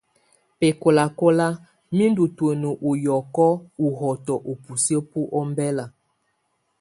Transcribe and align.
Bɛkɔlakɔla, 0.59 1.47
mɛ 1.95 2.05
ndù 2.11 2.23
tùǝ́nǝ 2.37 2.69
ù 2.89 2.91
yɔkɔ 3.05 3.47
ù 3.85 3.87
hɔtɔ 3.99 4.33
ubusiǝ́ 4.51 5.05
bu 5.09 5.19
ɔmbela. 5.39 5.85